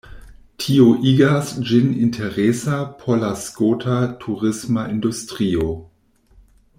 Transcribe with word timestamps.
Tio 0.61 0.85
igas 1.09 1.51
ĝin 1.71 1.91
interesa 2.07 2.79
por 3.03 3.21
la 3.27 3.31
skota 3.45 3.99
turisma 4.25 4.87
industrio. 4.97 5.69